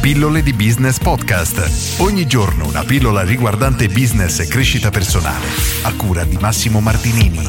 [0.00, 2.00] Pillole di Business Podcast.
[2.00, 5.44] Ogni giorno una pillola riguardante business e crescita personale.
[5.82, 7.46] A cura di Massimo Martinini.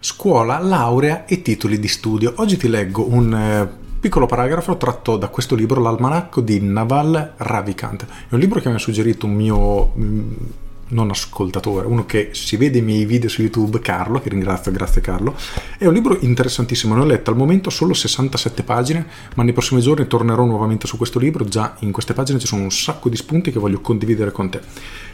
[0.00, 2.32] Scuola, laurea e titoli di studio.
[2.36, 3.68] Oggi ti leggo un eh,
[4.00, 8.06] piccolo paragrafo tratto da questo libro, L'almanacco di Naval Ravikant.
[8.30, 10.32] È un libro che mi ha suggerito un mio mm,
[10.90, 15.00] non ascoltatore, uno che si vede i miei video su YouTube, Carlo, che ringrazio, grazie
[15.00, 15.34] Carlo.
[15.76, 19.80] È un libro interessantissimo, ne ho letto al momento solo 67 pagine, ma nei prossimi
[19.80, 23.16] giorni tornerò nuovamente su questo libro, già in queste pagine ci sono un sacco di
[23.16, 24.60] spunti che voglio condividere con te.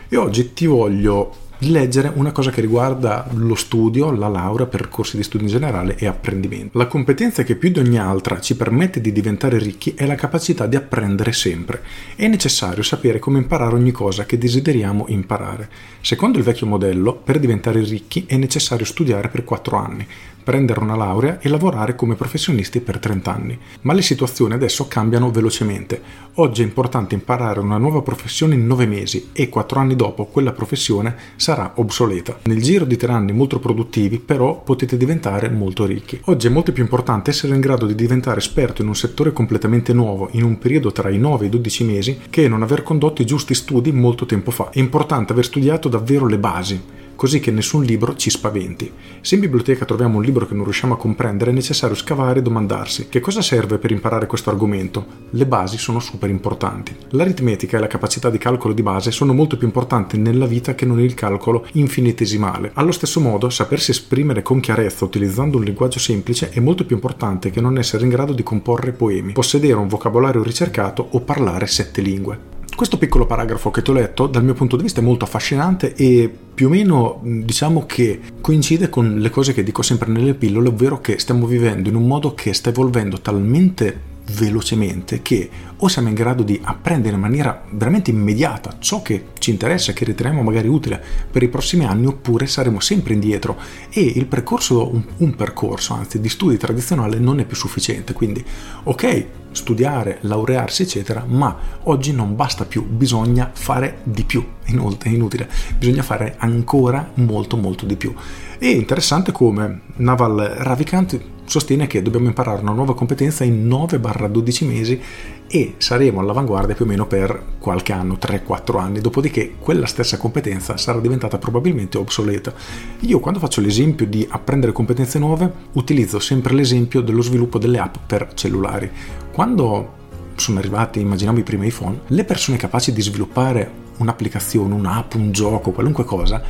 [0.09, 5.17] E oggi ti voglio di leggere una cosa che riguarda lo studio, la laurea, percorsi
[5.17, 6.77] di studio in generale e apprendimento.
[6.77, 10.67] La competenza che più di ogni altra ci permette di diventare ricchi è la capacità
[10.67, 11.83] di apprendere sempre.
[12.15, 15.69] È necessario sapere come imparare ogni cosa che desideriamo imparare.
[16.01, 20.07] Secondo il vecchio modello, per diventare ricchi è necessario studiare per 4 anni,
[20.47, 23.59] prendere una laurea e lavorare come professionisti per 30 anni.
[23.81, 26.01] Ma le situazioni adesso cambiano velocemente.
[26.35, 30.53] Oggi è importante imparare una nuova professione in 9 mesi e 4 anni dopo quella
[30.53, 32.39] professione sarà obsoleta.
[32.45, 36.21] Nel giro di 3 anni molto produttivi però potete diventare molto ricchi.
[36.27, 39.93] Oggi è molto più importante essere in grado di diventare esperto in un settore completamente
[39.93, 43.21] nuovo in un periodo tra i 9 e i 12 mesi che non aver condotto
[43.21, 44.71] i giusti studi molto tempo fa.
[44.71, 48.93] È importante aver studiato davvero le basi così che nessun libro ci spaventi.
[49.21, 52.43] Se in biblioteca troviamo un libro che non riusciamo a comprendere è necessario scavare e
[52.43, 55.25] domandarsi che cosa serve per imparare questo argomento.
[55.31, 56.95] Le basi sono super importanti.
[57.11, 60.85] L'aritmetica e la capacità di calcolo di base sono molto più importanti nella vita che
[60.85, 62.71] non il calcolo infinitesimale.
[62.75, 67.51] Allo stesso modo, sapersi esprimere con chiarezza utilizzando un linguaggio semplice è molto più importante
[67.51, 72.03] che non essere in grado di comporre poemi, possedere un vocabolario ricercato o parlare sette
[72.03, 72.56] lingue.
[72.77, 75.95] Questo piccolo paragrafo che ti ho letto dal mio punto di vista è molto affascinante
[75.95, 80.69] e più o meno diciamo che coincide con le cose che dico sempre nelle pillole,
[80.69, 85.49] ovvero che stiamo vivendo in un modo che sta evolvendo talmente velocemente che
[85.79, 90.05] o siamo in grado di apprendere in maniera veramente immediata ciò che ci interessa, che
[90.05, 93.59] riteniamo magari utile per i prossimi anni, oppure saremo sempre indietro
[93.91, 98.15] e il percorso, un, percorso anzi di studi tradizionale non è più sufficiente.
[98.15, 98.45] Quindi,
[98.85, 105.13] ok, studiare, laurearsi, eccetera, ma oggi non basta più, bisogna fare di più, inoltre è
[105.13, 105.49] inutile,
[105.79, 108.15] bisogna fare ancora molto molto di più.
[108.59, 115.01] E interessante come Naval Ravikant sostiene che dobbiamo imparare una nuova competenza in 9-12 mesi
[115.49, 120.77] e saremo all'avanguardia più o meno per qualche anno, 3-4 anni, dopodiché quella stessa competenza
[120.77, 122.53] sarà diventata probabilmente obsoleta.
[123.01, 127.97] Io quando faccio l'esempio di apprendere competenze nuove utilizzo sempre l'esempio dello sviluppo delle app
[128.07, 128.91] per cellulari.
[129.33, 129.95] Quando
[130.35, 135.71] sono arrivati, immaginiamo i primi iPhone, le persone capaci di sviluppare un'applicazione, un'app, un gioco,
[135.71, 136.43] qualunque cosa,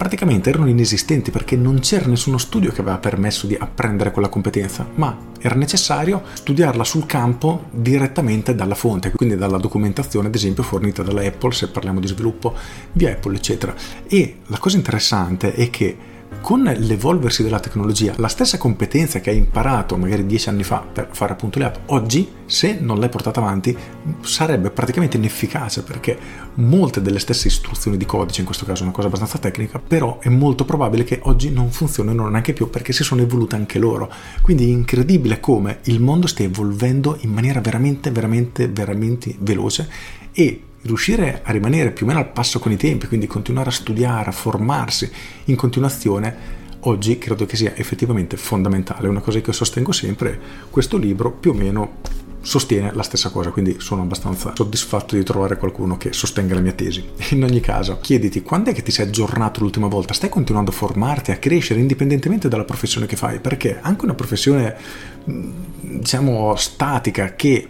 [0.00, 4.88] praticamente erano inesistenti perché non c'era nessuno studio che aveva permesso di apprendere quella competenza,
[4.94, 11.02] ma era necessario studiarla sul campo direttamente dalla fonte, quindi dalla documentazione ad esempio fornita
[11.02, 12.54] dalla Apple se parliamo di sviluppo
[12.90, 13.74] di Apple eccetera.
[14.08, 15.94] E la cosa interessante è che
[16.40, 21.08] con l'evolversi della tecnologia, la stessa competenza che hai imparato magari dieci anni fa per
[21.12, 23.76] fare appunto le app, oggi se non l'hai portata avanti
[24.22, 26.18] sarebbe praticamente inefficace perché
[26.54, 30.18] molte delle stesse istruzioni di codice, in questo caso è una cosa abbastanza tecnica, però
[30.18, 34.10] è molto probabile che oggi non funzionino neanche più perché si sono evolute anche loro.
[34.42, 39.88] Quindi è incredibile come il mondo stia evolvendo in maniera veramente, veramente, veramente veloce
[40.32, 43.72] e riuscire a rimanere più o meno al passo con i tempi, quindi continuare a
[43.72, 45.10] studiare, a formarsi
[45.44, 49.08] in continuazione, oggi credo che sia effettivamente fondamentale.
[49.08, 50.38] Una cosa che sostengo sempre,
[50.70, 51.98] questo libro più o meno
[52.42, 56.72] sostiene la stessa cosa, quindi sono abbastanza soddisfatto di trovare qualcuno che sostenga la mia
[56.72, 57.04] tesi.
[57.30, 60.14] In ogni caso, chiediti quando è che ti sei aggiornato l'ultima volta?
[60.14, 63.40] Stai continuando a formarti, a crescere indipendentemente dalla professione che fai?
[63.40, 64.76] Perché anche una professione
[65.24, 67.68] diciamo statica che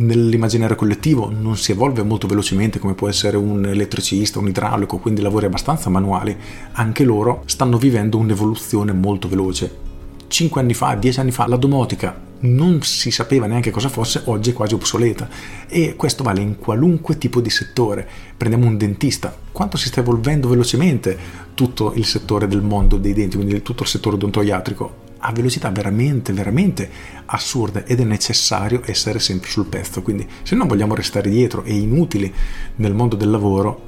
[0.00, 5.20] nell'immaginario collettivo non si evolve molto velocemente come può essere un elettricista, un idraulico, quindi
[5.20, 6.36] lavori abbastanza manuali,
[6.72, 9.88] anche loro stanno vivendo un'evoluzione molto veloce.
[10.28, 14.50] Cinque anni fa, dieci anni fa, la domotica non si sapeva neanche cosa fosse, oggi
[14.50, 15.28] è quasi obsoleta
[15.68, 18.08] e questo vale in qualunque tipo di settore.
[18.36, 21.18] Prendiamo un dentista, quanto si sta evolvendo velocemente
[21.54, 26.32] tutto il settore del mondo dei denti, quindi tutto il settore odontoiatrico a velocità veramente,
[26.32, 26.90] veramente
[27.26, 30.02] assurde ed è necessario essere sempre sul pezzo.
[30.02, 32.32] Quindi se non vogliamo restare dietro e inutili
[32.76, 33.80] nel mondo del lavoro,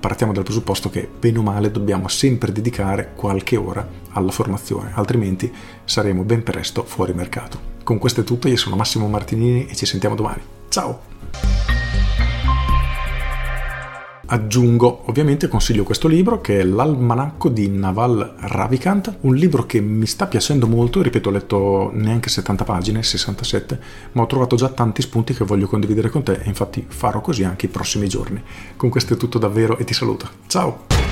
[0.00, 5.52] partiamo dal presupposto che bene o male dobbiamo sempre dedicare qualche ora alla formazione, altrimenti
[5.84, 7.72] saremo ben presto fuori mercato.
[7.82, 10.42] Con questo è tutto, io sono Massimo Martinini e ci sentiamo domani.
[10.68, 11.73] Ciao!
[14.34, 20.06] Aggiungo, ovviamente consiglio questo libro che è L'Almanacco di Naval Ravikant, un libro che mi
[20.06, 23.80] sta piacendo molto, ripeto ho letto neanche 70 pagine, 67,
[24.12, 27.44] ma ho trovato già tanti spunti che voglio condividere con te e infatti farò così
[27.44, 28.42] anche i prossimi giorni.
[28.76, 30.28] Con questo è tutto davvero e ti saluto.
[30.48, 31.03] Ciao!